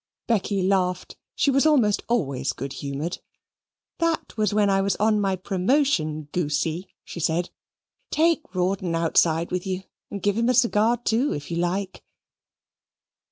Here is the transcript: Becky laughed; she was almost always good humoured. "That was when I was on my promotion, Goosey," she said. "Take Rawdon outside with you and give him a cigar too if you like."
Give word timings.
Becky 0.25 0.63
laughed; 0.63 1.15
she 1.35 1.51
was 1.51 1.67
almost 1.67 2.01
always 2.09 2.53
good 2.53 2.73
humoured. 2.73 3.19
"That 3.99 4.35
was 4.35 4.51
when 4.51 4.67
I 4.67 4.81
was 4.81 4.95
on 4.95 5.21
my 5.21 5.35
promotion, 5.35 6.23
Goosey," 6.31 6.89
she 7.03 7.19
said. 7.19 7.51
"Take 8.09 8.55
Rawdon 8.55 8.95
outside 8.95 9.51
with 9.51 9.67
you 9.67 9.83
and 10.09 10.19
give 10.23 10.39
him 10.39 10.49
a 10.49 10.55
cigar 10.55 10.97
too 10.97 11.33
if 11.35 11.51
you 11.51 11.57
like." 11.57 12.03